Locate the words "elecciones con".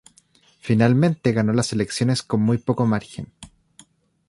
1.73-2.41